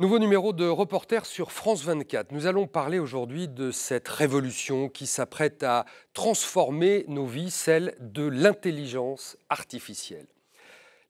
Nouveau 0.00 0.18
numéro 0.18 0.54
de 0.54 0.66
Reporter 0.66 1.26
sur 1.26 1.52
France 1.52 1.84
24. 1.84 2.32
Nous 2.32 2.46
allons 2.46 2.66
parler 2.66 2.98
aujourd'hui 2.98 3.48
de 3.48 3.70
cette 3.70 4.08
révolution 4.08 4.88
qui 4.88 5.06
s'apprête 5.06 5.62
à 5.62 5.84
transformer 6.14 7.04
nos 7.06 7.26
vies, 7.26 7.50
celle 7.50 7.94
de 8.00 8.26
l'intelligence 8.26 9.36
artificielle. 9.50 10.24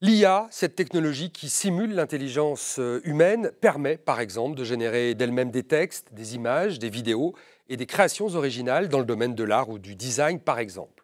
L'IA, 0.01 0.45
cette 0.51 0.75
technologie 0.75 1.31
qui 1.31 1.47
simule 1.47 1.95
l'intelligence 1.95 2.79
euh, 2.79 2.99
humaine, 3.05 3.51
permet 3.61 3.95
par 3.95 4.19
exemple 4.19 4.57
de 4.57 4.65
générer 4.65 5.15
d'elle-même 5.15 5.51
des 5.51 5.63
textes, 5.63 6.09
des 6.11 6.35
images, 6.35 6.77
des 6.77 6.89
vidéos 6.89 7.33
et 7.69 7.77
des 7.77 7.85
créations 7.85 8.27
originales 8.35 8.89
dans 8.89 8.99
le 8.99 9.05
domaine 9.05 9.35
de 9.35 9.45
l'art 9.45 9.69
ou 9.69 9.79
du 9.79 9.95
design 9.95 10.37
par 10.37 10.59
exemple. 10.59 11.00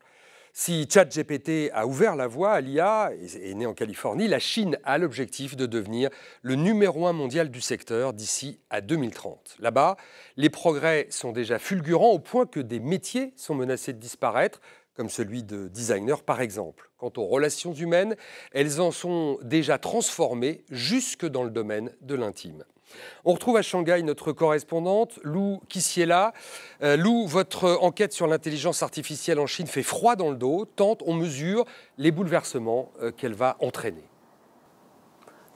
Si 0.60 0.88
ChatGPT 0.92 1.70
a 1.72 1.86
ouvert 1.86 2.16
la 2.16 2.26
voie 2.26 2.54
à 2.54 2.62
l'IA 2.62 3.12
et 3.14 3.52
est 3.52 3.54
né 3.54 3.68
en 3.68 3.76
Californie, 3.76 4.28
la 4.28 4.40
Chine 4.40 4.80
a 4.84 4.98
l'objectif 4.98 5.56
de 5.56 5.68
devenir 5.68 6.10
le 6.42 6.56
numéro 6.56 7.06
un 7.06 7.14
mondial 7.14 7.52
du 7.52 7.62
secteur 7.62 8.12
d'ici 8.12 8.60
à 8.72 8.82
2030. 8.82 9.58
Là-bas, 9.60 9.98
les 10.36 10.50
progrès 10.50 11.06
sont 11.12 11.32
déjà 11.32 11.60
fulgurants 11.60 12.10
au 12.10 12.18
point 12.18 12.48
que 12.48 12.60
des 12.60 12.80
métiers 12.80 13.34
sont 13.36 13.54
menacés 13.54 13.94
de 13.94 14.00
disparaître, 14.00 14.60
comme 14.96 15.10
celui 15.10 15.44
de 15.44 15.68
designer 15.68 16.24
par 16.24 16.42
exemple. 16.42 16.90
Quant 16.98 17.14
aux 17.18 17.28
relations 17.28 17.76
humaines, 17.76 18.16
elles 18.52 18.82
en 18.82 18.90
sont 18.90 19.38
déjà 19.44 19.78
transformées 19.78 20.66
jusque 20.72 21.28
dans 21.28 21.44
le 21.44 21.52
domaine 21.52 21.92
de 22.02 22.16
l'intime. 22.16 22.64
On 23.26 23.34
retrouve 23.34 23.58
à 23.58 23.62
Shanghai 23.62 24.02
notre 24.04 24.32
correspondante, 24.32 25.20
Lou 25.24 25.60
Kissiela. 25.70 26.34
Euh, 26.82 26.98
Lou, 26.98 27.28
votre 27.28 27.78
enquête 27.82 28.14
sur 28.14 28.28
l'intelligence 28.28 28.84
artificielle 28.84 29.40
en 29.40 29.48
Chine 29.48 29.68
fait 29.68 29.84
froid 29.84 30.16
dans 30.16 30.30
le 30.30 30.38
dos, 30.38 30.66
tant 30.66 30.98
on 31.06 31.14
mesure 31.14 31.66
les 31.98 32.12
bouleversements 32.12 32.92
euh, 33.02 33.12
qu'elle 33.12 33.34
va 33.34 33.58
entraîner. 33.60 34.04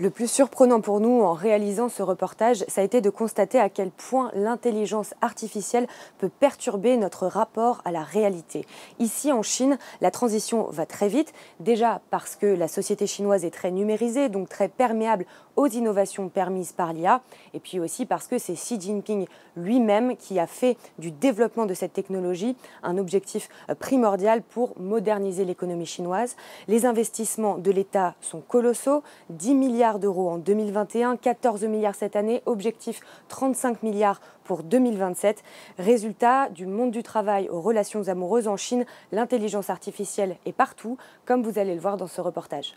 Le 0.02 0.10
plus 0.10 0.28
surprenant 0.28 0.82
pour 0.82 1.00
nous 1.00 1.22
en 1.22 1.34
réalisant 1.34 1.88
ce 1.88 2.02
reportage, 2.02 2.66
ça 2.68 2.82
a 2.82 2.84
été 2.84 3.02
de 3.02 3.12
constater 3.12 3.60
à 3.60 3.70
quel 3.70 3.92
point 3.92 4.32
l'intelligence 4.34 5.14
artificielle 5.22 5.86
peut 6.18 6.32
perturber 6.40 6.98
notre 6.98 7.28
rapport 7.28 7.84
à 7.86 7.92
la 7.92 8.02
réalité. 8.02 8.66
Ici 8.98 9.32
en 9.32 9.44
Chine, 9.44 9.78
la 10.02 10.10
transition 10.10 10.64
va 10.72 10.88
très 10.88 11.08
vite, 11.08 11.34
déjà 11.60 12.02
parce 12.10 12.36
que 12.36 12.48
la 12.48 12.68
société 12.68 13.06
chinoise 13.06 13.46
est 13.46 13.52
très 13.52 13.70
numérisée, 13.70 14.28
donc 14.28 14.50
très 14.50 14.70
perméable 14.70 15.28
aux 15.56 15.68
innovations 15.68 16.30
permises 16.30 16.72
par 16.72 16.94
l'IA, 16.94 17.22
et 17.54 17.60
puis 17.60 17.80
aussi 17.80 18.08
parce 18.08 18.26
que 18.26 18.40
c'est 18.40 18.54
Xi 18.54 18.82
Jinping 18.82 19.28
lui-même 19.56 20.16
qui 20.16 20.40
a 20.40 20.48
fait 20.48 20.78
du 20.98 21.12
développement 21.12 21.68
de 21.68 21.76
cette 21.76 21.94
technologie 21.94 22.56
un 22.82 22.98
objectif 22.98 23.50
euh, 23.70 23.76
primordial 23.76 24.42
pour 24.42 24.74
moderniser 24.80 25.46
l'économie 25.46 25.86
chinoise. 25.86 26.36
Les 26.68 26.88
investissements 26.88 27.60
de 27.60 27.70
l'État 27.70 28.16
sont 28.22 28.42
colossaux, 28.42 29.04
10 29.30 29.54
milliards 29.54 29.91
d'euros 30.00 30.30
en 30.30 30.38
2021, 30.38 31.18
14 31.18 31.64
milliards 31.66 31.96
cette 31.96 32.16
année, 32.16 32.42
objectif 32.46 33.02
35 33.30 33.84
milliards 33.84 34.22
pour 34.44 34.64
2027. 34.64 35.44
Résultat 35.78 36.50
du 36.50 36.66
monde 36.66 36.92
du 36.92 37.04
travail 37.04 37.50
aux 37.50 37.62
relations 37.62 38.08
amoureuses 38.08 38.48
en 38.48 38.58
Chine, 38.58 38.86
l'intelligence 39.12 39.70
artificielle 39.70 40.38
est 40.46 40.54
partout, 40.54 40.98
comme 41.26 41.44
vous 41.44 41.60
allez 41.60 41.76
le 41.76 41.82
voir 41.82 41.98
dans 41.98 42.08
ce 42.08 42.22
reportage. 42.22 42.76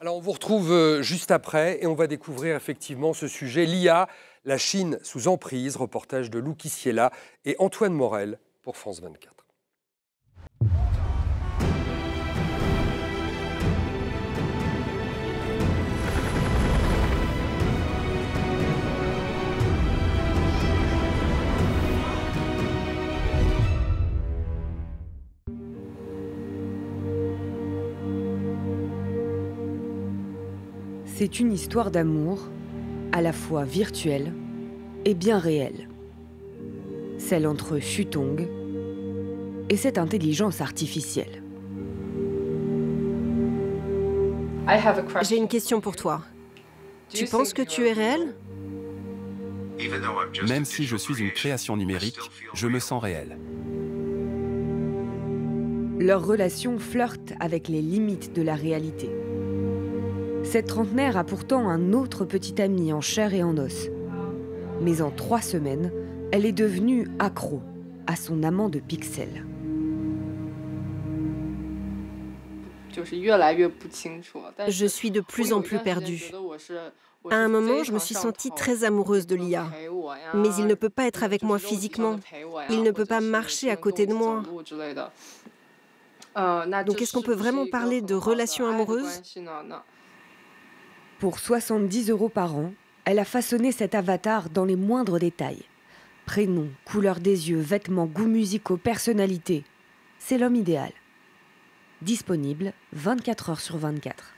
Alors 0.00 0.16
on 0.16 0.20
vous 0.20 0.32
retrouve 0.32 0.72
euh, 0.72 1.00
juste 1.00 1.30
après 1.30 1.78
et 1.80 1.86
on 1.86 1.94
va 1.94 2.08
découvrir 2.08 2.56
effectivement 2.56 3.12
ce 3.12 3.28
sujet, 3.28 3.66
l'IA, 3.66 4.08
la 4.44 4.58
Chine 4.58 4.98
sous 5.02 5.28
emprise, 5.28 5.76
reportage 5.76 6.28
de 6.28 6.40
Lou 6.40 6.54
Kissiela 6.54 7.12
et 7.44 7.54
Antoine 7.60 7.94
Morel 7.94 8.40
pour 8.62 8.76
France 8.76 9.00
24. 9.00 9.32
C'est 31.14 31.40
une 31.40 31.52
histoire 31.52 31.90
d'amour, 31.90 32.48
à 33.12 33.20
la 33.20 33.34
fois 33.34 33.64
virtuelle 33.64 34.32
et 35.04 35.12
bien 35.12 35.38
réelle. 35.38 35.88
Celle 37.18 37.46
entre 37.46 37.78
Shutong 37.78 38.48
et 39.68 39.76
cette 39.76 39.98
intelligence 39.98 40.62
artificielle. 40.62 41.42
J'ai 45.22 45.36
une 45.36 45.48
question 45.48 45.82
pour 45.82 45.96
toi. 45.96 46.22
Tu 47.10 47.26
penses 47.26 47.52
que 47.52 47.62
tu 47.62 47.86
es 47.86 47.92
réel? 47.92 48.34
Même 50.48 50.64
si 50.64 50.84
je 50.84 50.96
suis 50.96 51.20
une 51.20 51.30
création 51.30 51.76
numérique, 51.76 52.18
je 52.54 52.66
me 52.68 52.78
sens 52.78 53.02
réel. 53.02 53.36
Leur 55.98 56.24
relation 56.24 56.78
flirte 56.78 57.34
avec 57.38 57.68
les 57.68 57.82
limites 57.82 58.34
de 58.34 58.40
la 58.40 58.54
réalité. 58.54 59.10
Cette 60.44 60.66
trentenaire 60.66 61.16
a 61.16 61.24
pourtant 61.24 61.68
un 61.68 61.92
autre 61.92 62.24
petit 62.24 62.60
ami 62.60 62.92
en 62.92 63.00
chair 63.00 63.32
et 63.32 63.42
en 63.42 63.56
os. 63.56 63.88
Mais 64.80 65.00
en 65.00 65.10
trois 65.10 65.40
semaines, 65.40 65.92
elle 66.32 66.44
est 66.44 66.52
devenue 66.52 67.08
accro 67.18 67.62
à 68.06 68.16
son 68.16 68.42
amant 68.42 68.68
de 68.68 68.80
pixels. 68.80 69.46
Je 74.68 74.86
suis 74.86 75.10
de 75.10 75.20
plus 75.20 75.52
en 75.52 75.62
plus 75.62 75.78
perdue. 75.78 76.30
À 77.30 77.36
un 77.36 77.48
moment, 77.48 77.84
je 77.84 77.92
me 77.92 77.98
suis 77.98 78.14
sentie 78.14 78.50
très 78.50 78.84
amoureuse 78.84 79.26
de 79.26 79.36
l'IA. 79.36 79.66
Mais 80.34 80.48
il 80.58 80.66
ne 80.66 80.74
peut 80.74 80.90
pas 80.90 81.06
être 81.06 81.22
avec 81.22 81.42
moi 81.42 81.58
physiquement. 81.58 82.16
Il 82.68 82.82
ne 82.82 82.90
peut 82.90 83.06
pas 83.06 83.20
marcher 83.20 83.70
à 83.70 83.76
côté 83.76 84.06
de 84.06 84.14
moi. 84.14 84.42
Donc 86.36 87.00
est-ce 87.00 87.12
qu'on 87.12 87.22
peut 87.22 87.34
vraiment 87.34 87.66
parler 87.66 88.02
de 88.02 88.14
relation 88.14 88.66
amoureuse? 88.66 89.22
Pour 91.22 91.38
70 91.38 92.10
euros 92.10 92.28
par 92.28 92.56
an, 92.56 92.72
elle 93.04 93.20
a 93.20 93.24
façonné 93.24 93.70
cet 93.70 93.94
avatar 93.94 94.50
dans 94.50 94.64
les 94.64 94.74
moindres 94.74 95.20
détails. 95.20 95.62
Prénom, 96.26 96.66
couleur 96.84 97.20
des 97.20 97.48
yeux, 97.48 97.60
vêtements, 97.60 98.06
goûts 98.06 98.26
musicaux, 98.26 98.76
personnalité. 98.76 99.62
C'est 100.18 100.36
l'homme 100.36 100.56
idéal. 100.56 100.90
Disponible 102.00 102.72
24 102.92 103.50
heures 103.50 103.60
sur 103.60 103.76
24. 103.76 104.34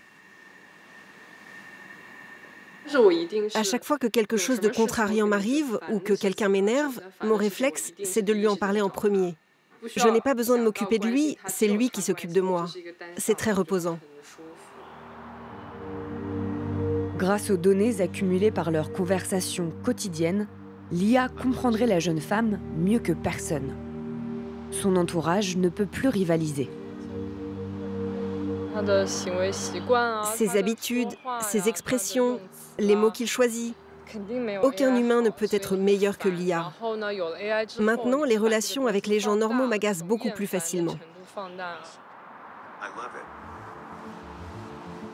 À 3.55 3.63
chaque 3.63 3.85
fois 3.85 3.97
que 3.97 4.07
quelque 4.07 4.37
chose 4.37 4.61
de 4.61 4.69
contrariant 4.69 5.27
m'arrive 5.27 5.81
ou 5.91 6.01
que 6.01 6.13
quelqu'un 6.13 6.51
m'énerve, 6.51 7.01
mon 7.23 7.37
réflexe, 7.37 7.95
c'est 8.03 8.21
de 8.21 8.35
lui 8.35 8.47
en 8.47 8.57
parler 8.57 8.83
en 8.83 8.91
premier. 8.91 9.37
Je 9.97 10.07
n'ai 10.09 10.21
pas 10.21 10.35
besoin 10.35 10.59
de 10.59 10.63
m'occuper 10.63 10.99
de 10.99 11.09
lui, 11.09 11.39
c'est 11.47 11.69
lui 11.69 11.89
qui 11.89 12.03
s'occupe 12.03 12.35
de 12.35 12.43
moi. 12.43 12.67
C'est 13.17 13.39
très 13.39 13.53
reposant. 13.53 13.99
Grâce 17.17 17.51
aux 17.51 17.57
données 17.57 18.01
accumulées 18.01 18.51
par 18.51 18.73
leurs 18.73 18.93
conversations 18.93 19.73
quotidiennes, 19.85 20.49
l'IA 20.91 21.29
comprendrait 21.29 21.87
la 21.87 22.01
jeune 22.01 22.21
femme 22.21 22.59
mieux 22.77 22.99
que 22.99 23.13
personne. 23.13 23.73
Son 24.73 24.97
entourage 24.97 25.57
ne 25.57 25.69
peut 25.69 25.87
plus 25.87 26.09
rivaliser. 26.09 26.69
Ses 30.35 30.59
habitudes, 30.59 31.15
ses 31.41 31.69
expressions, 31.69 32.41
les 32.81 32.97
mots 32.97 33.13
qu'il 33.13 33.29
choisit. 33.29 33.77
Aucun 34.63 34.97
humain 34.97 35.23
ne 35.23 35.31
peut 35.31 35.49
être 35.53 35.77
meilleur 35.77 36.19
que 36.19 36.29
l'IA. 36.29 36.73
Maintenant, 37.79 38.25
les 38.25 38.37
relations 38.37 38.89
avec 38.89 39.07
les 39.07 39.21
gens 39.21 39.37
normaux 39.37 39.67
m'agacent 39.67 40.03
beaucoup 40.03 40.31
plus 40.31 40.49
facilement. 40.49 40.97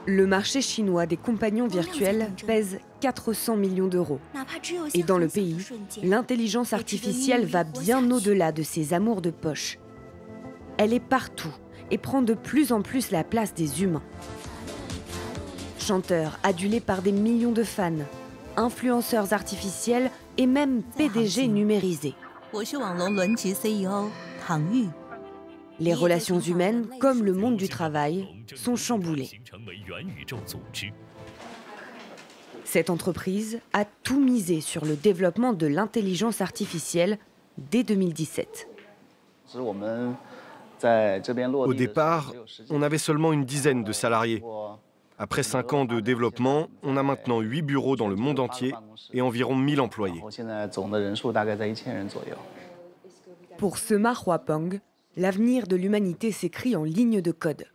Le 0.07 0.27
marché 0.27 0.63
chinois 0.63 1.07
des 1.07 1.17
compagnons 1.17 1.67
virtuels 1.67 2.31
pèse 2.47 2.79
400 3.01 3.57
millions 3.57 3.87
d'euros. 3.87 4.19
Et 4.95 5.03
dans 5.03 5.19
le 5.19 5.29
pays, 5.29 5.59
l'intelligence 6.03 6.73
artificielle 6.73 7.45
va 7.45 7.65
bien 7.65 8.11
au-delà 8.11 8.53
de 8.53 8.63
ses 8.63 8.95
amours 8.95 9.21
de 9.21 9.31
poche. 9.31 9.79
Elle 10.79 10.95
est 10.95 11.01
partout 11.01 11.53
et 11.91 11.99
prend 11.99 12.23
de 12.23 12.35
plus 12.35 12.73
en 12.73 12.83
plus 12.83 13.11
la 13.11 13.25
place 13.25 13.53
des 13.53 13.83
humains. 13.83 14.03
Chanteurs 15.79 16.39
adulés 16.43 16.81
par 16.81 17.03
des 17.03 17.13
millions 17.13 17.53
de 17.53 17.65
fans, 17.65 17.93
influenceurs 18.57 19.33
artificiels 19.33 20.11
et 20.39 20.47
même 20.47 20.83
PDG 20.97 21.47
numérisés. 21.49 22.15
Les 25.81 25.95
relations 25.95 26.41
humaines, 26.41 26.87
comme 27.01 27.25
le 27.25 27.33
monde 27.33 27.57
du 27.57 27.69
travail, 27.69 28.29
sont 28.55 28.77
chamboulées. 28.77 29.31
Cette 32.65 32.91
entreprise 32.91 33.61
a 33.73 33.85
tout 33.85 34.21
misé 34.21 34.61
sur 34.61 34.85
le 34.85 34.95
développement 34.95 35.55
de 35.55 35.67
l'intelligence 35.67 36.41
artificielle 36.41 37.19
dès 37.57 37.83
2017. 37.83 38.69
Au 41.53 41.75
départ, 41.75 42.33
on 42.69 42.83
avait 42.83 42.99
seulement 42.99 43.33
une 43.33 43.45
dizaine 43.45 43.83
de 43.83 43.93
salariés. 43.93 44.43
Après 45.19 45.43
cinq 45.43 45.73
ans 45.73 45.85
de 45.85 46.01
développement, 46.01 46.69
on 46.83 46.97
a 46.97 47.03
maintenant 47.03 47.41
huit 47.41 47.63
bureaux 47.63 47.97
dans 47.97 48.09
le 48.09 48.17
monde 48.17 48.39
entier 48.39 48.75
et 49.13 49.21
environ 49.21 49.55
1000 49.55 49.81
employés. 49.81 50.23
Pour 53.59 53.79
Sema 53.79 54.15
Huapeng, 54.15 54.81
l'avenir 55.17 55.67
de 55.67 55.77
l'humanité 55.77 56.33
s'écrit 56.33 56.77
en 56.77 56.85
ligne 56.85 57.21
de 57.21 57.33
code. 57.33 57.67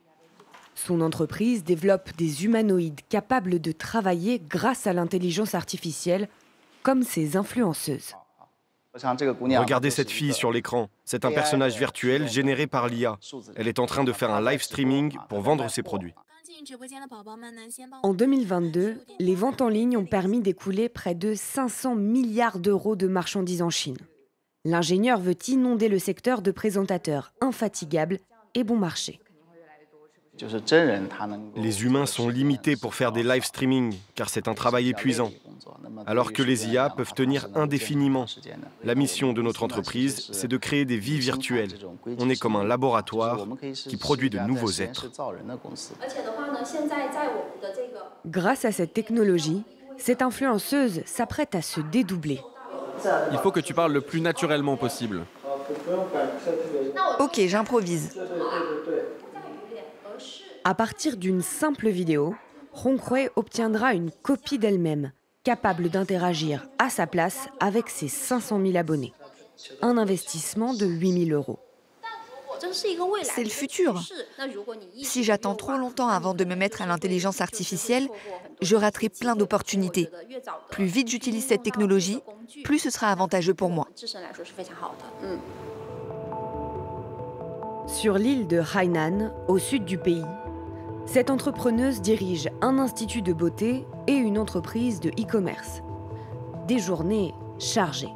Son 0.76 1.02
entreprise 1.02 1.64
développe 1.64 2.16
des 2.18 2.44
humanoïdes 2.44 3.02
capables 3.10 3.60
de 3.60 3.72
travailler 3.72 4.40
grâce 4.40 4.88
à 4.88 4.94
l'intelligence 4.94 5.56
artificielle, 5.56 6.28
comme 6.84 7.04
ses 7.04 7.38
influenceuses. 7.38 8.14
Regardez 8.94 9.90
cette 9.90 10.12
fille 10.12 10.34
sur 10.34 10.52
l'écran. 10.52 10.90
C'est 11.04 11.26
un 11.26 11.32
personnage 11.32 11.78
virtuel 11.78 12.30
généré 12.30 12.68
par 12.68 12.88
l'IA. 12.88 13.18
Elle 13.56 13.68
est 13.68 13.80
en 13.80 13.86
train 13.86 14.04
de 14.04 14.14
faire 14.14 14.32
un 14.32 14.42
live 14.42 14.62
streaming 14.62 15.18
pour 15.30 15.42
vendre 15.42 15.70
ses 15.70 15.84
produits. 15.84 16.14
En 18.04 18.14
2022, 18.14 18.98
les 19.20 19.36
ventes 19.36 19.62
en 19.62 19.68
ligne 19.68 19.98
ont 19.98 20.06
permis 20.06 20.42
d'écouler 20.42 20.88
près 20.88 21.16
de 21.16 21.34
500 21.36 21.96
milliards 21.96 22.60
d'euros 22.60 22.96
de 22.96 23.08
marchandises 23.08 23.62
en 23.62 23.70
Chine. 23.70 23.98
L'ingénieur 24.66 25.20
veut 25.20 25.38
inonder 25.48 25.88
le 25.90 26.00
secteur 26.00 26.42
de 26.42 26.50
présentateurs 26.50 27.32
infatigables 27.40 28.20
et 28.56 28.64
bon 28.64 28.78
marché. 28.78 29.20
Les 31.56 31.84
humains 31.84 32.08
sont 32.08 32.30
limités 32.30 32.76
pour 32.76 32.96
faire 32.96 33.12
des 33.12 33.24
live 33.24 33.46
streaming, 33.46 33.96
car 34.16 34.28
c'est 34.28 34.48
un 34.48 34.54
travail 34.54 34.90
épuisant, 34.90 35.32
alors 36.08 36.34
que 36.34 36.42
les 36.42 36.68
IA 36.68 36.90
peuvent 36.90 37.14
tenir 37.14 37.48
indéfiniment. 37.54 38.26
La 38.84 38.96
mission 38.96 39.34
de 39.34 39.42
notre 39.42 39.64
entreprise, 39.64 40.28
c'est 40.32 40.48
de 40.48 40.58
créer 40.58 40.84
des 40.84 40.98
vies 40.98 41.20
virtuelles. 41.20 41.78
On 42.18 42.28
est 42.28 42.40
comme 42.40 42.56
un 42.56 42.66
laboratoire 42.66 43.48
qui 43.72 43.98
produit 43.98 44.32
de 44.32 44.40
nouveaux 44.40 44.72
êtres. 44.72 45.10
Grâce 48.26 48.66
à 48.66 48.72
cette 48.72 48.94
technologie, 48.94 49.64
cette 49.98 50.22
influenceuse 50.24 51.04
s'apprête 51.06 51.56
à 51.56 51.62
se 51.62 51.80
dédoubler. 51.80 52.42
Il 53.32 53.38
faut 53.40 53.52
que 53.52 53.60
tu 53.60 53.74
parles 53.74 53.94
le 53.94 54.02
plus 54.02 54.22
naturellement 54.22 54.78
possible. 54.78 55.26
Ok, 57.20 57.40
j'improvise. 57.48 58.18
À 60.64 60.74
partir 60.74 61.18
d'une 61.18 61.42
simple 61.42 61.90
vidéo, 61.90 62.36
Honghui 62.84 63.30
obtiendra 63.36 63.94
une 63.94 64.12
copie 64.12 64.60
d'elle-même, 64.60 65.12
capable 65.44 65.90
d'interagir 65.90 66.68
à 66.80 66.90
sa 66.90 67.08
place 67.08 67.48
avec 67.60 67.90
ses 67.90 68.08
500 68.08 68.60
000 68.62 68.78
abonnés. 68.78 69.14
Un 69.82 69.98
investissement 69.98 70.74
de 70.74 70.86
8 70.86 71.28
000 71.28 71.40
euros. 71.40 71.60
C'est 73.24 73.44
le 73.44 73.50
futur. 73.50 74.02
Si 75.02 75.24
j'attends 75.24 75.56
trop 75.56 75.78
longtemps 75.78 76.08
avant 76.08 76.34
de 76.34 76.46
me 76.46 76.56
mettre 76.56 76.82
à 76.82 76.86
l'intelligence 76.86 77.42
artificielle, 77.42 78.08
je 78.62 78.76
raterai 78.76 79.10
plein 79.10 79.36
d'opportunités. 79.36 80.10
Plus 80.70 80.86
vite 80.86 81.10
j'utilise 81.10 81.46
cette 81.46 81.64
technologie, 81.64 82.20
plus 82.64 82.80
ce 82.80 82.90
sera 82.90 83.12
avantageux 83.12 83.54
pour 83.54 83.70
moi. 83.70 83.88
Sur 87.88 88.18
l'île 88.18 88.48
de 88.48 88.62
Hainan, 88.76 89.32
au 89.48 89.60
sud 89.60 89.86
du 89.86 89.98
pays, 89.98 90.26
cette 91.06 91.30
entrepreneuse 91.30 92.02
dirige 92.02 92.50
un 92.62 92.80
institut 92.80 93.22
de 93.22 93.32
beauté 93.32 93.86
et 94.08 94.14
une 94.14 94.40
entreprise 94.40 95.00
de 95.00 95.10
e-commerce. 95.10 95.82
Des 96.68 96.80
journées 96.80 97.34
chargées. 97.60 98.10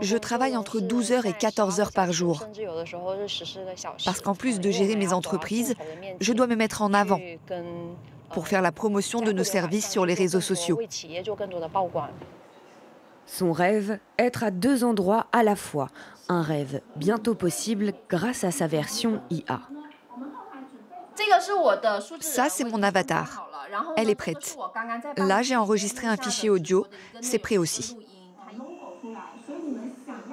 Je 0.00 0.16
travaille 0.16 0.56
entre 0.56 0.80
12 0.80 1.12
heures 1.12 1.26
et 1.26 1.32
14 1.32 1.80
heures 1.80 1.92
par 1.92 2.12
jour. 2.12 2.44
Parce 4.04 4.20
qu'en 4.20 4.34
plus 4.34 4.60
de 4.60 4.70
gérer 4.70 4.96
mes 4.96 5.12
entreprises, 5.12 5.74
je 6.20 6.32
dois 6.32 6.46
me 6.46 6.56
mettre 6.56 6.82
en 6.82 6.92
avant 6.92 7.20
pour 8.32 8.46
faire 8.48 8.62
la 8.62 8.72
promotion 8.72 9.20
de 9.20 9.32
nos 9.32 9.44
services 9.44 9.90
sur 9.90 10.04
les 10.06 10.14
réseaux 10.14 10.40
sociaux. 10.40 10.80
Son 13.26 13.52
rêve, 13.52 13.98
être 14.18 14.42
à 14.42 14.50
deux 14.50 14.84
endroits 14.84 15.26
à 15.32 15.42
la 15.42 15.54
fois. 15.54 15.88
Un 16.30 16.42
rêve 16.42 16.80
bientôt 16.96 17.34
possible 17.34 17.92
grâce 18.08 18.42
à 18.44 18.50
sa 18.50 18.66
version 18.66 19.20
IA. 19.30 19.60
Ça, 22.20 22.48
c'est 22.48 22.64
mon 22.64 22.82
avatar. 22.82 23.48
Elle 23.96 24.08
est 24.10 24.14
prête. 24.14 24.56
Là, 25.16 25.42
j'ai 25.42 25.56
enregistré 25.56 26.06
un 26.06 26.16
fichier 26.16 26.48
audio. 26.48 26.86
C'est 27.20 27.38
prêt 27.38 27.58
aussi. 27.58 27.96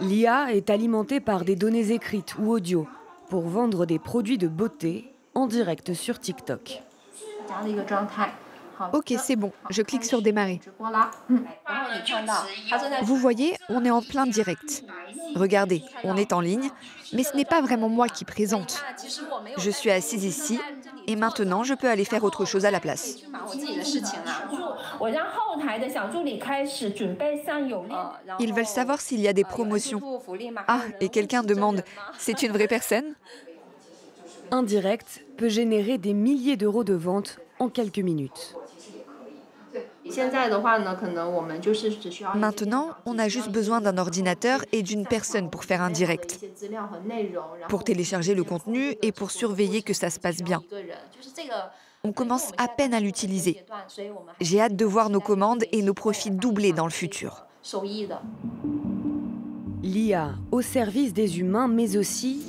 L'IA 0.02 0.54
est 0.54 0.70
alimentée 0.70 1.20
par 1.20 1.46
des 1.46 1.56
données 1.56 1.92
écrites 1.92 2.36
ou 2.38 2.52
audio 2.52 2.88
pour 3.30 3.48
vendre 3.48 3.86
des 3.86 4.00
produits 4.00 4.38
de 4.38 4.48
beauté 4.48 5.12
en 5.34 5.48
direct 5.48 5.94
sur 5.94 6.20
TikTok. 6.20 6.82
Ok, 8.94 9.14
c'est 9.18 9.36
bon. 9.36 9.52
Je 9.70 9.82
clique 9.82 10.04
sur 10.04 10.22
démarrer. 10.22 10.60
Vous 13.04 13.16
voyez, 13.16 13.56
on 13.70 13.86
est 13.86 13.92
en 13.92 14.02
plein 14.02 14.26
direct. 14.26 14.84
Regardez, 15.36 15.82
on 16.04 16.18
est 16.18 16.34
en 16.34 16.42
ligne, 16.42 16.70
mais 17.14 17.24
ce 17.24 17.36
n'est 17.36 17.46
pas 17.46 17.62
vraiment 17.62 17.90
moi 17.90 18.08
qui 18.10 18.26
présente. 18.26 18.84
Je 19.58 19.70
suis 19.70 19.92
assise 19.92 20.26
ici 20.26 20.60
et 21.08 21.16
maintenant 21.16 21.64
je 21.64 21.74
peux 21.74 21.90
aller 21.90 22.06
faire 22.06 22.24
autre 22.24 22.46
chose 22.46 22.66
à 22.66 22.72
la 22.72 22.80
place. 22.80 23.18
Ils 28.40 28.54
veulent 28.54 28.66
savoir 28.66 29.02
s'il 29.02 29.22
y 29.22 29.28
a 29.28 29.34
des 29.34 29.44
promotions. 29.44 30.02
Ah, 30.68 30.82
et 31.00 31.10
quelqu'un 31.10 31.44
demande, 31.44 31.84
c'est 32.18 32.44
une 32.44 32.52
vraie 32.52 32.68
personne? 32.68 33.16
Un 34.52 34.64
direct 34.64 35.24
peut 35.38 35.50
générer 35.50 35.98
des 35.98 36.14
milliers 36.14 36.58
d'euros 36.58 36.84
de 36.84 36.94
ventes 36.94 37.40
en 37.60 37.70
quelques 37.70 38.00
minutes. 38.00 38.56
Maintenant, 42.36 42.96
on 43.06 43.18
a 43.18 43.28
juste 43.28 43.50
besoin 43.50 43.82
d'un 43.82 43.98
ordinateur 43.98 44.64
et 44.72 44.84
d'une 44.84 45.06
personne 45.06 45.50
pour 45.50 45.64
faire 45.64 45.82
un 45.82 45.90
direct, 45.90 46.40
pour 47.68 47.84
télécharger 47.84 48.36
le 48.36 48.44
contenu 48.44 48.96
et 49.02 49.12
pour 49.12 49.32
surveiller 49.32 49.82
que 49.82 49.94
ça 49.94 50.10
se 50.10 50.20
passe 50.20 50.42
bien. 50.44 50.62
On 52.06 52.12
commence 52.12 52.52
à 52.60 52.68
peine 52.68 52.94
à 52.94 53.00
l'utiliser. 53.00 53.66
J'ai 54.40 54.62
hâte 54.62 54.76
de 54.76 54.86
voir 54.86 55.10
nos 55.10 55.20
commandes 55.20 55.64
et 55.72 55.82
nos 55.82 55.96
profits 55.96 56.30
doubler 56.30 56.72
dans 56.72 56.86
le 56.86 56.92
futur. 56.92 57.48
L'IA 59.82 60.36
au 60.52 60.62
service 60.62 61.14
des 61.14 61.40
humains, 61.40 61.68
mais 61.68 61.98
aussi 61.98 62.44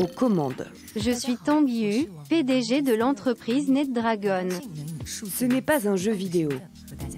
aux 0.00 0.08
commandes. 0.08 0.66
Je 0.96 1.12
suis 1.12 1.36
Tang 1.36 1.64
Yu, 1.68 2.08
PDG 2.28 2.82
de 2.82 2.92
l'entreprise 2.92 3.68
NetDragon. 3.70 4.48
Ce 5.06 5.44
n'est 5.44 5.62
pas 5.62 5.88
un 5.88 5.94
jeu 5.94 6.12
vidéo. 6.12 6.48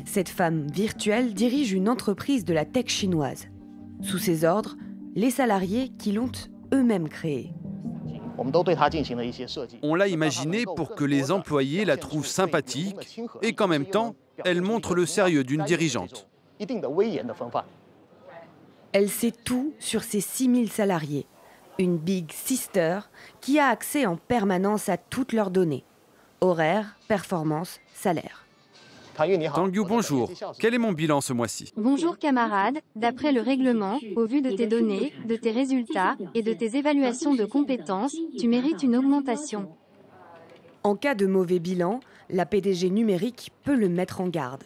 Cette 0.05 0.29
femme 0.29 0.67
virtuelle 0.71 1.33
dirige 1.33 1.73
une 1.73 1.89
entreprise 1.89 2.45
de 2.45 2.53
la 2.53 2.67
tech 2.67 2.89
chinoise. 2.89 3.49
Sous 4.03 4.19
ses 4.19 4.45
ordres, 4.45 4.77
les 5.15 5.31
salariés 5.31 5.89
qui 5.99 6.13
l'ont 6.13 6.33
eux-mêmes 6.75 7.09
créée. 7.09 7.55
On 9.83 9.95
l'a 9.95 10.09
imaginée 10.09 10.65
pour 10.65 10.95
que 10.95 11.05
les 11.05 11.31
employés 11.31 11.85
la 11.85 11.97
trouvent 11.97 12.27
sympathique 12.27 13.21
et 13.43 13.53
qu'en 13.53 13.69
même 13.69 13.87
temps, 13.87 14.15
elle 14.45 14.63
montre 14.63 14.95
le 14.95 15.05
sérieux 15.07 15.45
d'une 15.45 15.65
dirigeante. 15.65 16.27
Elle 18.93 19.09
sait 19.09 19.33
tout 19.33 19.75
sur 19.79 20.03
ses 20.03 20.21
6000 20.21 20.71
salariés. 20.71 21.27
Une 21.79 21.97
Big 21.97 22.33
Sister 22.33 23.01
qui 23.41 23.59
a 23.59 23.69
accès 23.69 24.07
en 24.07 24.17
permanence 24.17 24.89
à 24.89 24.97
toutes 24.97 25.33
leurs 25.33 25.51
données. 25.51 25.85
Horaires, 26.41 26.97
performance, 27.09 27.81
salaire. 29.21 29.53
Tanguy, 29.53 29.81
bonjour. 29.87 30.31
Quel 30.59 30.75
est 30.75 30.79
mon 30.79 30.93
bilan 30.93 31.21
ce 31.21 31.33
mois-ci 31.33 31.73
Bonjour 31.77 32.19
camarade. 32.19 32.79
D'après 32.97 33.33
le 33.33 33.41
règlement, 33.41 33.99
au 34.17 34.27
vu 34.27 34.41
de 34.43 34.51
tes 34.51 34.67
données, 34.67 35.13
de 35.27 35.37
tes 35.37 35.51
résultats 35.51 36.17
et 36.35 36.43
de 36.43 36.53
tes 36.53 36.77
évaluations 36.77 37.35
de 37.35 37.45
compétences, 37.45 38.17
tu 38.39 38.49
mérites 38.49 38.83
une 38.83 38.97
augmentation. 38.97 39.69
En 40.83 40.97
cas 40.97 41.15
de 41.15 41.27
mauvais 41.27 41.59
bilan, 41.59 42.01
la 42.31 42.47
PDG 42.47 42.91
numérique 42.91 43.51
peut 43.65 43.75
le 43.75 43.89
mettre 43.89 44.21
en 44.21 44.29
garde. 44.29 44.65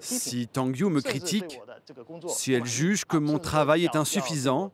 Si 0.00 0.48
Tangyu 0.48 0.86
me 0.86 1.00
critique, 1.00 1.60
si 2.28 2.52
elle 2.52 2.66
juge 2.66 3.04
que 3.04 3.16
mon 3.16 3.38
travail 3.38 3.84
est 3.84 3.96
insuffisant, 3.96 4.70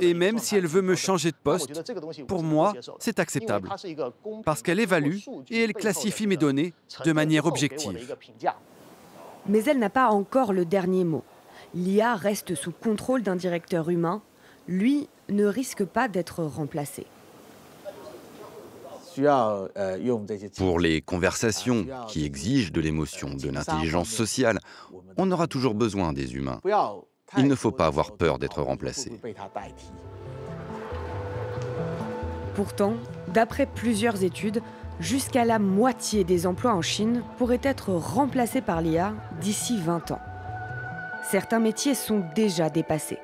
et 0.00 0.14
même 0.14 0.38
si 0.38 0.56
elle 0.56 0.66
veut 0.66 0.82
me 0.82 0.94
changer 0.94 1.30
de 1.30 1.36
poste, 1.36 1.70
pour 2.26 2.42
moi, 2.42 2.72
c'est 2.98 3.18
acceptable, 3.18 3.68
parce 4.44 4.62
qu'elle 4.62 4.80
évalue 4.80 5.18
et 5.50 5.64
elle 5.64 5.74
classifie 5.74 6.26
mes 6.26 6.36
données 6.36 6.72
de 7.04 7.12
manière 7.12 7.46
objective. 7.46 8.16
Mais 9.46 9.62
elle 9.64 9.78
n'a 9.78 9.90
pas 9.90 10.08
encore 10.08 10.52
le 10.52 10.64
dernier 10.64 11.04
mot. 11.04 11.22
L'IA 11.74 12.14
reste 12.14 12.54
sous 12.54 12.72
contrôle 12.72 13.22
d'un 13.22 13.36
directeur 13.36 13.90
humain. 13.90 14.22
Lui 14.68 15.08
ne 15.28 15.44
risque 15.44 15.84
pas 15.84 16.08
d'être 16.08 16.42
remplacé. 16.42 17.06
Pour 20.56 20.78
les 20.78 21.00
conversations 21.00 21.86
qui 22.08 22.24
exigent 22.24 22.72
de 22.72 22.80
l'émotion, 22.80 23.34
de 23.34 23.50
l'intelligence 23.50 24.08
sociale, 24.08 24.58
on 25.16 25.30
aura 25.30 25.46
toujours 25.46 25.74
besoin 25.74 26.12
des 26.12 26.34
humains. 26.34 26.60
Il 27.36 27.48
ne 27.48 27.54
faut 27.54 27.72
pas 27.72 27.86
avoir 27.86 28.12
peur 28.12 28.38
d'être 28.38 28.62
remplacé. 28.62 29.12
Pourtant, 32.54 32.94
d'après 33.32 33.66
plusieurs 33.66 34.22
études, 34.22 34.62
jusqu'à 35.00 35.44
la 35.44 35.58
moitié 35.58 36.22
des 36.22 36.46
emplois 36.46 36.72
en 36.72 36.82
Chine 36.82 37.22
pourraient 37.36 37.60
être 37.62 37.90
remplacés 37.90 38.60
par 38.60 38.80
l'IA 38.80 39.14
d'ici 39.40 39.78
20 39.80 40.12
ans. 40.12 40.20
Certains 41.30 41.58
métiers 41.58 41.94
sont 41.94 42.22
déjà 42.34 42.70
dépassés. 42.70 43.18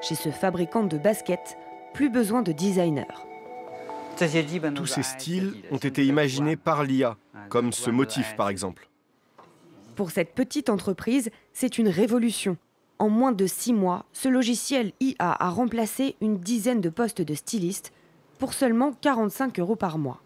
Chez 0.00 0.14
ce 0.14 0.30
fabricant 0.30 0.84
de 0.84 0.96
baskets, 0.96 1.56
plus 1.92 2.10
besoin 2.10 2.42
de 2.42 2.52
designers. 2.52 3.27
Tous 4.74 4.86
ces 4.86 5.02
styles 5.02 5.54
ont 5.70 5.76
été 5.76 6.04
imaginés 6.04 6.56
par 6.56 6.82
l'IA, 6.82 7.16
comme 7.48 7.72
ce 7.72 7.90
motif 7.90 8.34
par 8.36 8.48
exemple. 8.48 8.88
Pour 9.94 10.10
cette 10.10 10.34
petite 10.34 10.70
entreprise, 10.70 11.30
c'est 11.52 11.78
une 11.78 11.88
révolution. 11.88 12.56
En 12.98 13.08
moins 13.08 13.32
de 13.32 13.46
six 13.46 13.72
mois, 13.72 14.04
ce 14.12 14.28
logiciel 14.28 14.92
IA 15.00 15.14
a 15.18 15.50
remplacé 15.50 16.16
une 16.20 16.38
dizaine 16.38 16.80
de 16.80 16.88
postes 16.88 17.22
de 17.22 17.34
stylistes 17.34 17.92
pour 18.38 18.54
seulement 18.54 18.92
45 18.92 19.58
euros 19.60 19.76
par 19.76 19.98
mois. 19.98 20.20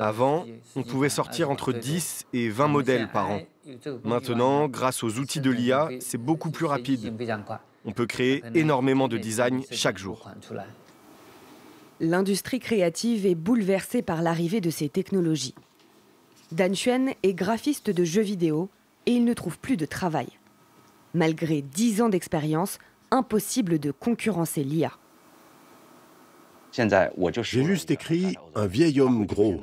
Avant, 0.00 0.46
on 0.76 0.82
pouvait 0.82 1.08
sortir 1.08 1.50
entre 1.50 1.72
10 1.72 2.26
et 2.32 2.48
20 2.48 2.68
modèles 2.68 3.08
par 3.08 3.30
an. 3.30 3.40
Maintenant, 4.04 4.68
grâce 4.68 5.02
aux 5.02 5.18
outils 5.18 5.40
de 5.40 5.50
l'IA, 5.50 5.90
c'est 6.00 6.18
beaucoup 6.18 6.50
plus 6.50 6.66
rapide. 6.66 7.12
On 7.84 7.92
peut 7.92 8.06
créer 8.06 8.42
énormément 8.54 9.08
de 9.08 9.18
designs 9.18 9.62
chaque 9.70 9.98
jour. 9.98 10.30
L'industrie 12.02 12.58
créative 12.58 13.26
est 13.26 13.36
bouleversée 13.36 14.02
par 14.02 14.22
l'arrivée 14.22 14.60
de 14.60 14.70
ces 14.70 14.88
technologies. 14.88 15.54
Dan 16.50 16.72
Xuan 16.72 17.12
est 17.22 17.32
graphiste 17.32 17.90
de 17.90 18.02
jeux 18.02 18.22
vidéo 18.22 18.68
et 19.06 19.12
il 19.12 19.24
ne 19.24 19.32
trouve 19.34 19.56
plus 19.56 19.76
de 19.76 19.86
travail. 19.86 20.26
Malgré 21.14 21.62
10 21.62 22.02
ans 22.02 22.08
d'expérience, 22.08 22.80
impossible 23.12 23.78
de 23.78 23.92
concurrencer 23.92 24.64
l'IA. 24.64 24.90
J'ai 26.72 27.62
juste 27.62 27.92
écrit 27.92 28.34
un 28.56 28.66
vieil 28.66 29.00
homme 29.00 29.24
gros. 29.24 29.60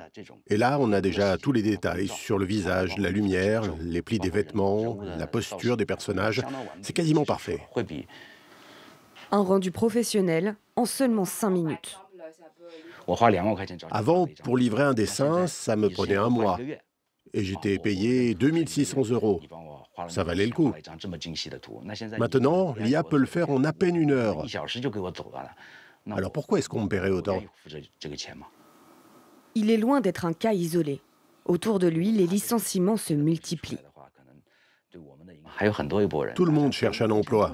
Et 0.47 0.55
là, 0.55 0.77
on 0.79 0.93
a 0.93 1.01
déjà 1.01 1.37
tous 1.37 1.51
les 1.51 1.61
détails 1.61 2.07
sur 2.07 2.37
le 2.37 2.45
visage, 2.45 2.97
la 2.97 3.09
lumière, 3.09 3.63
les 3.81 4.01
plis 4.01 4.19
des 4.19 4.29
vêtements, 4.29 4.97
la 5.17 5.27
posture 5.27 5.75
des 5.75 5.85
personnages. 5.85 6.41
C'est 6.83 6.93
quasiment 6.93 7.25
parfait. 7.25 7.59
Un 9.31 9.41
rendu 9.41 9.71
professionnel 9.71 10.55
en 10.77 10.85
seulement 10.85 11.25
5 11.25 11.49
minutes. 11.49 11.99
Avant, 13.91 14.27
pour 14.43 14.57
livrer 14.57 14.83
un 14.83 14.93
dessin, 14.93 15.47
ça 15.47 15.75
me 15.75 15.89
prenait 15.89 16.15
un 16.15 16.29
mois. 16.29 16.59
Et 17.33 17.43
j'étais 17.43 17.77
payé 17.77 18.33
2600 18.33 19.09
euros. 19.09 19.41
Ça 20.07 20.23
valait 20.23 20.45
le 20.45 20.53
coup. 20.53 20.73
Maintenant, 22.17 22.73
l'IA 22.77 23.03
peut 23.03 23.17
le 23.17 23.25
faire 23.25 23.49
en 23.49 23.63
à 23.63 23.73
peine 23.73 23.95
une 23.95 24.11
heure. 24.11 24.45
Alors 26.09 26.31
pourquoi 26.31 26.59
est-ce 26.59 26.69
qu'on 26.69 26.83
me 26.83 26.87
paierait 26.87 27.09
autant? 27.09 27.41
Il 29.55 29.69
est 29.69 29.77
loin 29.77 30.01
d'être 30.01 30.25
un 30.25 30.33
cas 30.33 30.53
isolé. 30.53 31.01
Autour 31.45 31.79
de 31.79 31.87
lui, 31.87 32.11
les 32.11 32.27
licenciements 32.27 32.97
se 32.97 33.13
multiplient. 33.13 33.79
Tout 36.35 36.45
le 36.45 36.51
monde 36.51 36.71
cherche 36.71 37.01
un 37.01 37.11
emploi. 37.11 37.53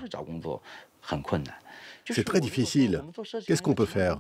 C'est 2.09 2.23
très 2.23 2.39
difficile. 2.39 3.03
Qu'est-ce 3.47 3.61
qu'on 3.61 3.73
peut 3.73 3.85
faire? 3.85 4.19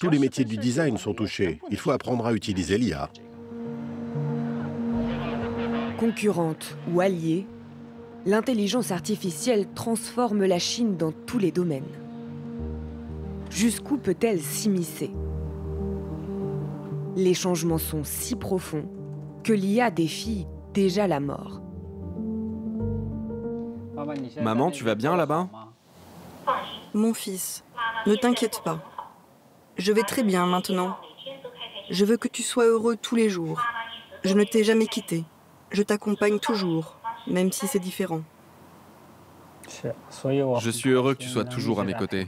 Tous 0.00 0.08
les 0.08 0.18
métiers 0.18 0.46
du 0.46 0.56
design 0.56 0.96
sont 0.96 1.12
touchés. 1.12 1.60
Il 1.70 1.76
faut 1.76 1.90
apprendre 1.90 2.24
à 2.24 2.32
utiliser 2.32 2.78
l'IA. 2.78 3.10
Concurrente 5.98 6.74
ou 6.90 7.02
alliée, 7.02 7.46
l'intelligence 8.24 8.92
artificielle 8.92 9.66
transforme 9.74 10.46
la 10.46 10.58
Chine 10.58 10.96
dans 10.96 11.12
tous 11.12 11.36
les 11.36 11.52
domaines. 11.52 11.84
Jusqu'où 13.50 13.98
peut-elle 13.98 14.40
s'immiscer? 14.40 15.10
Les 17.14 17.34
changements 17.34 17.76
sont 17.76 18.02
si 18.02 18.36
profonds 18.36 18.88
que 19.44 19.52
l'IA 19.52 19.90
défie 19.90 20.46
déjà 20.72 21.06
la 21.08 21.20
mort. 21.20 21.60
Maman, 24.40 24.70
tu 24.70 24.82
vas 24.82 24.94
bien 24.94 25.14
là-bas? 25.14 25.50
Mon 26.94 27.12
fils, 27.12 27.62
ne 28.06 28.14
t'inquiète 28.14 28.62
pas. 28.64 28.82
Je 29.80 29.92
vais 29.92 30.02
très 30.02 30.22
bien 30.22 30.44
maintenant. 30.44 30.94
Je 31.88 32.04
veux 32.04 32.18
que 32.18 32.28
tu 32.28 32.42
sois 32.42 32.66
heureux 32.66 32.96
tous 33.00 33.16
les 33.16 33.30
jours. 33.30 33.62
Je 34.24 34.34
ne 34.34 34.44
t'ai 34.44 34.62
jamais 34.62 34.86
quitté. 34.86 35.24
Je 35.70 35.82
t'accompagne 35.82 36.38
toujours, 36.38 36.98
même 37.26 37.50
si 37.50 37.66
c'est 37.66 37.78
différent. 37.78 38.20
Je 40.60 40.70
suis 40.70 40.90
heureux 40.90 41.14
que 41.14 41.22
tu 41.22 41.30
sois 41.30 41.46
toujours 41.46 41.80
à 41.80 41.84
mes 41.84 41.94
côtés. 41.94 42.26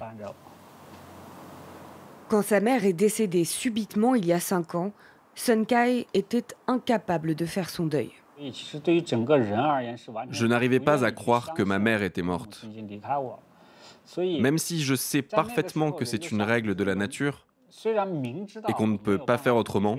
Quand 2.30 2.40
sa 2.40 2.60
mère 2.60 2.86
est 2.86 2.94
décédée 2.94 3.44
subitement 3.44 4.14
il 4.14 4.24
y 4.24 4.32
a 4.32 4.40
cinq 4.40 4.74
ans, 4.74 4.92
Sun 5.34 5.66
Kai 5.66 6.06
était 6.14 6.46
incapable 6.66 7.34
de 7.34 7.44
faire 7.44 7.68
son 7.68 7.84
deuil. 7.84 8.12
Je 10.30 10.46
n'arrivais 10.46 10.80
pas 10.80 11.04
à 11.04 11.12
croire 11.12 11.52
que 11.52 11.62
ma 11.62 11.78
mère 11.78 12.02
était 12.02 12.22
morte. 12.22 12.64
Même 14.18 14.58
si 14.58 14.82
je 14.82 14.94
sais 14.94 15.22
parfaitement 15.22 15.92
que 15.92 16.04
c'est 16.04 16.30
une 16.30 16.42
règle 16.42 16.74
de 16.74 16.84
la 16.84 16.94
nature 16.94 17.46
et 17.86 18.72
qu'on 18.74 18.86
ne 18.86 18.96
peut 18.96 19.18
pas 19.18 19.38
faire 19.38 19.56
autrement, 19.56 19.96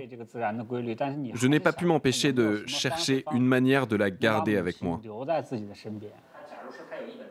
je 1.34 1.48
n'ai 1.48 1.60
pas 1.60 1.74
pu 1.74 1.86
m'empêcher 1.86 2.32
de 2.34 2.64
chercher 2.68 3.26
une 3.34 3.46
manière 3.46 3.88
de 3.88 3.96
la 3.96 4.12
garder 4.12 4.58
avec 4.58 4.82
moi. 4.82 5.02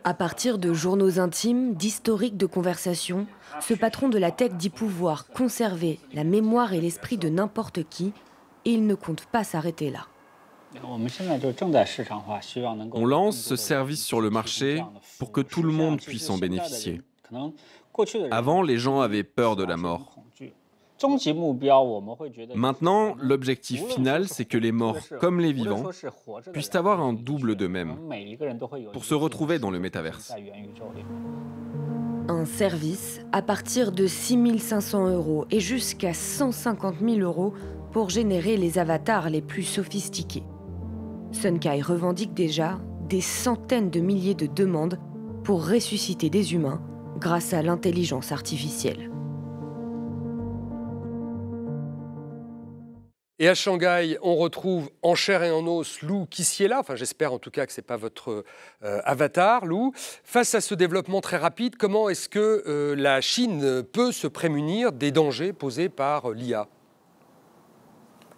À 0.04 0.14
partir 0.14 0.58
de 0.58 0.72
journaux 0.72 1.20
intimes, 1.20 1.74
d'historiques 1.74 2.36
de 2.36 2.46
conversation, 2.46 3.26
ce 3.60 3.74
patron 3.74 4.08
de 4.08 4.18
la 4.18 4.32
tech 4.32 4.52
dit 4.54 4.70
pouvoir 4.70 5.28
conserver 5.28 6.00
la 6.12 6.24
mémoire 6.24 6.72
et 6.72 6.80
l'esprit 6.80 7.18
de 7.18 7.28
n'importe 7.28 7.84
qui, 7.88 8.12
et 8.64 8.70
il 8.70 8.86
ne 8.86 8.94
compte 8.94 9.26
pas 9.26 9.44
s'arrêter 9.44 9.90
là. 9.90 10.06
On 12.92 13.04
lance 13.06 13.36
ce 13.36 13.56
service 13.56 14.04
sur 14.04 14.20
le 14.20 14.30
marché 14.30 14.82
pour 15.18 15.32
que 15.32 15.40
tout 15.40 15.62
le 15.62 15.72
monde 15.72 16.00
puisse 16.00 16.30
en 16.30 16.38
bénéficier. 16.38 17.00
Avant, 18.30 18.62
les 18.62 18.78
gens 18.78 19.00
avaient 19.00 19.24
peur 19.24 19.56
de 19.56 19.64
la 19.64 19.76
mort. 19.76 20.16
Maintenant, 22.54 23.14
l'objectif 23.18 23.84
final, 23.86 24.28
c'est 24.28 24.44
que 24.44 24.58
les 24.58 24.72
morts 24.72 24.98
comme 25.20 25.40
les 25.40 25.52
vivants 25.52 25.84
puissent 26.52 26.74
avoir 26.74 27.00
un 27.00 27.12
double 27.12 27.56
d'eux-mêmes 27.56 27.96
pour 28.92 29.04
se 29.04 29.14
retrouver 29.14 29.58
dans 29.58 29.70
le 29.70 29.80
métaverse. 29.80 30.32
Un 32.28 32.44
service 32.44 33.20
à 33.32 33.42
partir 33.42 33.90
de 33.90 34.06
6500 34.06 35.08
euros 35.08 35.44
et 35.50 35.58
jusqu'à 35.58 36.14
150 36.14 36.96
000 37.00 37.18
euros 37.18 37.52
pour 37.90 38.10
générer 38.10 38.56
les 38.56 38.78
avatars 38.78 39.28
les 39.28 39.42
plus 39.42 39.64
sophistiqués. 39.64 40.44
Sunkai 41.32 41.80
revendique 41.80 42.34
déjà 42.34 42.80
des 43.08 43.20
centaines 43.20 43.90
de 43.90 44.00
milliers 44.00 44.34
de 44.34 44.46
demandes 44.46 44.98
pour 45.44 45.68
ressusciter 45.68 46.30
des 46.30 46.54
humains 46.54 46.82
grâce 47.18 47.52
à 47.52 47.62
l'intelligence 47.62 48.32
artificielle. 48.32 49.10
Et 53.38 53.48
à 53.48 53.56
Shanghai, 53.56 54.18
on 54.22 54.36
retrouve 54.36 54.88
en 55.02 55.16
chair 55.16 55.42
et 55.42 55.50
en 55.50 55.66
os 55.66 56.02
Lou 56.02 56.28
là. 56.60 56.78
Enfin, 56.78 56.94
j'espère 56.94 57.32
en 57.32 57.40
tout 57.40 57.50
cas 57.50 57.66
que 57.66 57.72
ce 57.72 57.80
n'est 57.80 57.84
pas 57.84 57.96
votre 57.96 58.44
euh, 58.84 59.00
avatar, 59.04 59.66
Lou. 59.66 59.92
Face 59.96 60.54
à 60.54 60.60
ce 60.60 60.76
développement 60.76 61.20
très 61.20 61.38
rapide, 61.38 61.74
comment 61.76 62.08
est-ce 62.08 62.28
que 62.28 62.62
euh, 62.68 62.94
la 62.94 63.20
Chine 63.20 63.82
peut 63.82 64.12
se 64.12 64.28
prémunir 64.28 64.92
des 64.92 65.10
dangers 65.10 65.52
posés 65.52 65.88
par 65.88 66.30
euh, 66.30 66.34
l'IA 66.34 66.68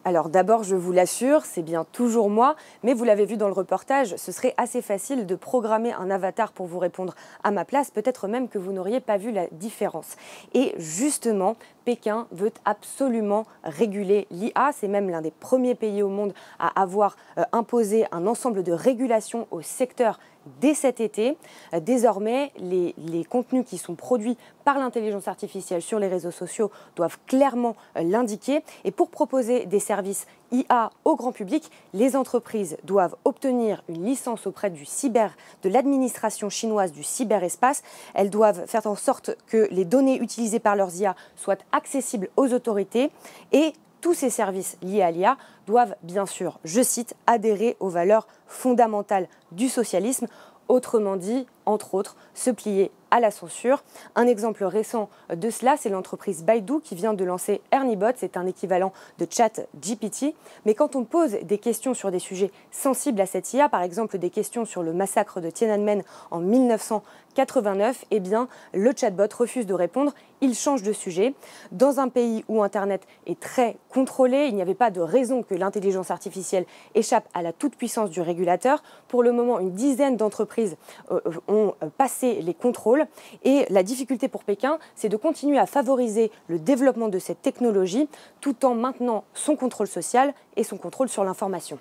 alors 0.05 0.29
d'abord, 0.29 0.65
je 0.65 0.77
vous 0.77 0.93
l'assure, 0.93 1.45
c'est 1.45 1.63
bien 1.63 1.85
toujours 1.93 2.29
moi, 2.29 2.57
mais 2.83 2.95
vous 2.95 3.05
l'avez 3.05 3.25
vu 3.25 3.37
dans 3.37 3.47
le 3.47 3.55
reportage, 3.55 4.17
ce 4.17 4.33
serait 4.33 4.55
assez 4.57 4.83
facile 4.83 5.27
de 5.27 5.35
programmer 5.35 5.93
un 5.93 6.11
avatar 6.11 6.53
pour 6.53 6.67
vous 6.67 6.79
répondre 6.79 7.15
à 7.43 7.51
ma 7.51 7.65
place, 7.65 7.91
peut-être 7.91 8.29
même 8.29 8.49
que 8.49 8.59
vous 8.59 8.73
n'auriez 8.73 9.01
pas 9.01 9.17
vu 9.17 9.33
la 9.33 9.47
différence. 9.53 10.17
Et 10.53 10.75
justement, 10.77 11.57
Pékin 11.85 12.27
veut 12.33 12.53
absolument 12.65 13.45
réguler 13.63 14.27
l'IA. 14.31 14.71
C'est 14.73 14.89
même 14.89 15.11
l'un 15.11 15.23
des 15.23 15.31
premiers 15.31 15.75
pays 15.75 16.03
au 16.03 16.09
monde 16.09 16.35
à 16.59 16.81
avoir 16.81 17.17
euh, 17.39 17.43
imposé 17.53 18.07
un 18.13 18.27
ensemble 18.27 18.63
de 18.63 18.73
régulations 18.73 19.47
au 19.51 19.61
secteur 19.63 20.19
dès 20.61 20.75
cet 20.75 21.01
été. 21.01 21.37
Euh, 21.73 21.81
désormais, 21.81 22.53
les, 22.59 22.95
contenus 23.29 23.65
qui 23.67 23.79
sont 23.79 23.95
produits 23.95 24.37
par 24.65 24.79
l'intelligence 24.79 25.29
artificielle 25.29 25.83
sur 25.83 25.99
les 25.99 26.09
réseaux 26.09 26.31
sociaux 26.31 26.71
doivent 26.97 27.19
clairement 27.27 27.77
euh, 27.97 28.03
l'indiquer. 28.03 28.63
Et 28.85 28.91
pour 28.91 29.11
proposer 29.11 29.67
des 29.67 29.81
services 29.81 30.27
IA 30.53 30.91
au 31.05 31.17
grand 31.17 31.33
public, 31.33 31.71
les 31.93 32.17
entreprises 32.17 32.77
doivent 32.85 33.17
obtenir 33.25 33.83
une 33.89 34.05
licence 34.05 34.47
auprès 34.47 34.71
de 34.71 35.69
l'administration 35.69 36.49
chinoise 36.49 36.93
du 36.93 37.03
cyberespace. 37.03 37.83
Elles 38.15 38.31
doivent 38.31 38.67
faire 38.67 38.87
en 38.87 38.95
sorte 38.95 39.37
que 39.47 39.69
les 39.71 39.85
données 39.85 40.21
utilisées 40.21 40.61
par 40.61 40.77
leurs 40.77 40.95
IA 40.97 41.17
soient 41.37 41.59
accessibles 41.73 42.29
aux 42.37 42.53
autorités. 42.53 43.11
Et 43.53 43.73
tous 44.01 44.15
ces 44.15 44.31
services 44.31 44.77
liés 44.83 45.03
à 45.03 45.11
l'IA 45.11 45.37
doivent 45.67 45.97
bien 46.03 46.27
sûr, 46.27 46.59
je 46.65 46.83
cite, 46.83 47.15
adhérer 47.27 47.77
aux 47.81 47.89
valeurs 47.89 48.27
fondamentales 48.47 49.29
du 49.53 49.69
socialisme, 49.69 50.27
autrement 50.69 51.17
dit, 51.17 51.47
entre 51.67 51.95
autres, 51.95 52.17
se 52.35 52.51
plier 52.51 52.91
à 53.15 53.21
la 53.21 53.31
censure. 53.31 53.85
Un 54.17 54.27
exemple 54.27 54.65
récent 54.65 55.09
de 55.33 55.49
cela, 55.49 55.77
c'est 55.77 55.89
l'entreprise 55.89 56.43
Baidu 56.43 56.81
qui 56.83 56.97
vient 56.97 57.15
de 57.15 57.25
lancer 57.25 57.61
ErnieBot, 57.71 58.17
c'est 58.17 58.37
un 58.37 58.45
équivalent 58.45 58.93
de 59.19 59.27
chat 59.31 59.61
GPT. 59.81 60.35
Mais 60.67 60.75
quand 60.75 60.97
on 60.97 61.05
pose 61.05 61.37
des 61.45 61.59
questions 61.59 61.95
sur 61.95 62.11
des 62.11 62.19
sujets 62.19 62.51
sensibles 62.73 63.21
à 63.21 63.27
cette 63.27 63.55
IA, 63.55 63.69
par 63.69 63.83
exemple 63.83 64.19
des 64.19 64.31
questions 64.31 64.65
sur 64.65 64.83
le 64.83 64.93
massacre 64.93 65.41
de 65.41 65.49
Tiananmen 65.49 66.03
en 66.33 66.41
1989, 66.41 68.05
eh 68.11 68.19
bien, 68.19 68.49
le 68.73 68.93
chatbot 68.97 69.29
refuse 69.39 69.67
de 69.67 69.75
répondre, 69.75 70.13
il 70.45 70.55
change 70.55 70.83
de 70.83 70.93
sujet. 70.93 71.35
Dans 71.73 72.01
un 72.01 72.09
pays 72.09 72.45
où 72.49 72.63
Internet 72.63 73.07
est 73.27 73.41
très 73.41 73.77
contrôlé, 73.89 74.47
il 74.49 74.55
n'y 74.55 74.63
avait 74.63 74.75
pas 74.75 74.91
de 74.91 75.01
raison 75.01 75.43
que 75.43 75.55
l'intelligence 75.55 76.11
artificielle 76.11 76.67
échappe 76.95 77.27
à 77.35 77.43
la 77.43 77.53
toute-puissance 77.53 78.11
du 78.11 78.21
régulateur. 78.21 78.83
Pour 79.09 79.23
le 79.23 79.33
moment, 79.33 79.59
une 79.59 79.73
dizaine 79.73 80.17
d'entreprises 80.17 80.77
euh, 81.11 81.21
euh, 81.27 81.33
ont 81.49 81.75
euh, 81.83 81.89
passé 81.97 82.43
les 82.43 82.55
contrôles 82.55 83.07
et 83.43 83.65
la 83.71 83.83
difficulté 83.83 84.29
pour 84.29 84.45
Pékin, 84.45 84.79
c'est 84.95 85.09
de 85.09 85.17
continuer 85.17 85.59
à 85.59 85.67
favoriser 85.67 86.31
le 86.49 86.59
développement 86.59 87.09
de 87.09 87.19
cette 87.19 87.41
technologie 87.41 88.09
tout 88.41 88.65
en 88.67 88.75
maintenant 88.75 89.25
son 89.33 89.57
contrôle 89.57 89.87
social 89.87 90.35
et 90.57 90.65
son 90.65 90.77
contrôle 90.77 91.09
sur 91.09 91.25
l'information. 91.25 91.79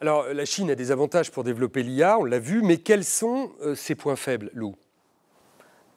Alors, 0.00 0.32
la 0.32 0.44
Chine 0.44 0.70
a 0.70 0.76
des 0.76 0.92
avantages 0.92 1.32
pour 1.32 1.42
développer 1.42 1.82
l'IA, 1.82 2.18
on 2.20 2.24
l'a 2.24 2.38
vu, 2.38 2.62
mais 2.62 2.76
quels 2.76 3.02
sont 3.02 3.50
ses 3.74 3.96
points 3.96 4.14
faibles, 4.14 4.48
Lou? 4.54 4.76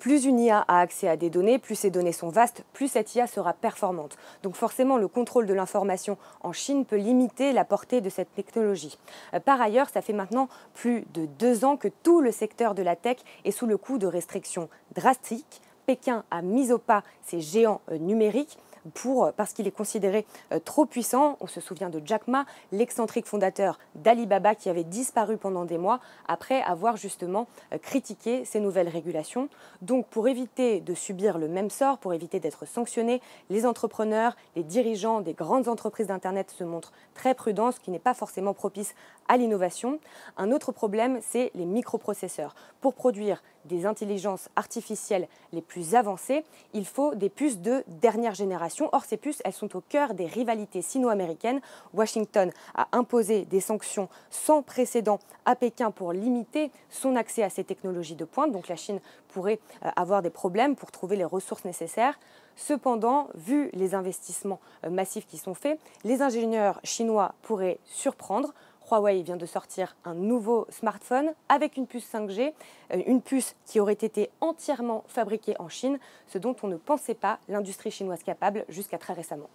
Plus 0.01 0.25
une 0.25 0.39
IA 0.39 0.65
a 0.67 0.79
accès 0.79 1.07
à 1.07 1.15
des 1.15 1.29
données, 1.29 1.59
plus 1.59 1.75
ces 1.75 1.91
données 1.91 2.11
sont 2.11 2.29
vastes, 2.29 2.63
plus 2.73 2.87
cette 2.87 3.13
IA 3.13 3.27
sera 3.27 3.53
performante. 3.53 4.17
Donc 4.41 4.55
forcément, 4.55 4.97
le 4.97 5.07
contrôle 5.07 5.45
de 5.45 5.53
l'information 5.53 6.17
en 6.41 6.53
Chine 6.53 6.85
peut 6.85 6.97
limiter 6.97 7.53
la 7.53 7.65
portée 7.65 8.01
de 8.01 8.09
cette 8.09 8.33
technologie. 8.33 8.97
Euh, 9.35 9.39
par 9.39 9.61
ailleurs, 9.61 9.89
ça 9.89 10.01
fait 10.01 10.11
maintenant 10.11 10.49
plus 10.73 11.05
de 11.13 11.27
deux 11.27 11.65
ans 11.65 11.77
que 11.77 11.87
tout 11.87 12.19
le 12.19 12.31
secteur 12.31 12.73
de 12.73 12.81
la 12.81 12.95
tech 12.95 13.17
est 13.45 13.51
sous 13.51 13.67
le 13.67 13.77
coup 13.77 13.99
de 13.99 14.07
restrictions 14.07 14.69
drastiques. 14.95 15.61
Pékin 15.85 16.23
a 16.31 16.41
mis 16.41 16.71
au 16.71 16.79
pas 16.79 17.03
ces 17.21 17.39
géants 17.39 17.81
euh, 17.91 17.99
numériques 17.99 18.57
pour, 18.93 19.31
parce 19.33 19.53
qu'il 19.53 19.67
est 19.67 19.71
considéré 19.71 20.25
euh, 20.51 20.59
trop 20.59 20.85
puissant. 20.85 21.37
On 21.39 21.47
se 21.47 21.61
souvient 21.61 21.89
de 21.89 22.01
Jack 22.05 22.27
Ma, 22.27 22.45
l'excentrique 22.71 23.25
fondateur 23.25 23.79
d'Alibaba 23.95 24.55
qui 24.55 24.69
avait 24.69 24.83
disparu 24.83 25.37
pendant 25.37 25.65
des 25.65 25.77
mois 25.77 25.99
après 26.27 26.61
avoir 26.61 26.97
justement 26.97 27.47
euh, 27.73 27.77
critiqué 27.77 28.45
ces 28.45 28.59
nouvelles 28.59 28.89
régulations. 28.89 29.49
Donc 29.81 30.07
pour 30.07 30.27
éviter 30.27 30.79
de 30.81 30.93
subir 30.93 31.37
le 31.37 31.47
même 31.47 31.69
sort, 31.69 31.97
pour 31.97 32.13
éviter 32.13 32.39
d'être 32.39 32.65
sanctionnés, 32.65 33.21
les 33.49 33.65
entrepreneurs, 33.65 34.35
les 34.55 34.63
dirigeants 34.63 35.21
des 35.21 35.33
grandes 35.33 35.67
entreprises 35.67 36.07
d'Internet 36.07 36.51
se 36.51 36.63
montrent 36.63 36.93
très 37.13 37.33
prudents, 37.33 37.71
ce 37.71 37.79
qui 37.79 37.91
n'est 37.91 37.99
pas 37.99 38.13
forcément 38.13 38.53
propice 38.53 38.95
à 39.31 39.37
l'innovation. 39.37 39.97
Un 40.35 40.51
autre 40.51 40.73
problème, 40.73 41.19
c'est 41.21 41.51
les 41.55 41.65
microprocesseurs. 41.65 42.53
Pour 42.81 42.93
produire 42.93 43.41
des 43.63 43.85
intelligences 43.85 44.49
artificielles 44.57 45.29
les 45.53 45.61
plus 45.61 45.95
avancées, 45.95 46.43
il 46.73 46.85
faut 46.85 47.15
des 47.15 47.29
puces 47.29 47.59
de 47.59 47.85
dernière 47.87 48.33
génération. 48.33 48.89
Or, 48.91 49.05
ces 49.05 49.15
puces, 49.15 49.41
elles 49.45 49.53
sont 49.53 49.73
au 49.77 49.81
cœur 49.81 50.15
des 50.15 50.25
rivalités 50.25 50.81
sino-américaines. 50.81 51.61
Washington 51.93 52.51
a 52.75 52.89
imposé 52.91 53.45
des 53.45 53.61
sanctions 53.61 54.09
sans 54.31 54.63
précédent 54.63 55.19
à 55.45 55.55
Pékin 55.55 55.91
pour 55.91 56.11
limiter 56.11 56.69
son 56.89 57.15
accès 57.15 57.43
à 57.43 57.49
ces 57.49 57.63
technologies 57.63 58.15
de 58.15 58.25
pointe. 58.25 58.51
Donc 58.51 58.67
la 58.67 58.75
Chine 58.75 58.99
pourrait 59.29 59.59
euh, 59.85 59.89
avoir 59.95 60.21
des 60.21 60.29
problèmes 60.29 60.75
pour 60.75 60.91
trouver 60.91 61.15
les 61.15 61.23
ressources 61.23 61.63
nécessaires. 61.63 62.19
Cependant, 62.57 63.29
vu 63.33 63.69
les 63.73 63.95
investissements 63.95 64.59
euh, 64.83 64.89
massifs 64.89 65.25
qui 65.25 65.37
sont 65.37 65.53
faits, 65.53 65.79
les 66.03 66.21
ingénieurs 66.21 66.81
chinois 66.83 67.33
pourraient 67.43 67.79
surprendre. 67.85 68.53
Huawei 68.91 69.23
vient 69.23 69.37
de 69.37 69.45
sortir 69.45 69.95
un 70.03 70.13
nouveau 70.13 70.67
smartphone 70.69 71.33
avec 71.49 71.77
une 71.77 71.87
puce 71.87 72.05
5G, 72.11 72.53
euh, 72.93 73.01
une 73.07 73.21
puce 73.21 73.55
qui 73.65 73.79
aurait 73.79 73.93
été 73.93 74.29
entièrement 74.41 75.03
fabriquée 75.07 75.55
en 75.59 75.69
Chine, 75.69 75.99
ce 76.27 76.37
dont 76.37 76.55
on 76.63 76.67
ne 76.67 76.77
pensait 76.77 77.15
pas 77.15 77.39
l'industrie 77.47 77.91
chinoise 77.91 78.23
capable 78.23 78.65
jusqu'à 78.69 78.97
très 78.97 79.13
récemment. 79.13 79.49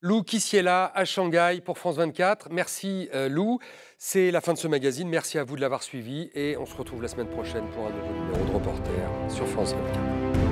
Lou 0.00 0.22
Kissiela 0.24 0.90
à 0.96 1.04
Shanghai 1.04 1.60
pour 1.64 1.78
France 1.78 1.96
24. 1.96 2.48
Merci 2.50 3.08
euh, 3.14 3.28
Lou. 3.28 3.60
C'est 3.98 4.32
la 4.32 4.40
fin 4.40 4.52
de 4.52 4.58
ce 4.58 4.66
magazine. 4.66 5.08
Merci 5.08 5.38
à 5.38 5.44
vous 5.44 5.54
de 5.54 5.60
l'avoir 5.60 5.84
suivi 5.84 6.28
et 6.34 6.56
on 6.56 6.66
se 6.66 6.74
retrouve 6.74 7.02
la 7.02 7.08
semaine 7.08 7.28
prochaine 7.28 7.68
pour 7.70 7.86
un 7.86 7.90
nouveau 7.90 8.12
numéro 8.12 8.44
de 8.44 8.52
reporter 8.52 9.08
sur 9.28 9.46
France 9.46 9.74
24. 9.74 10.51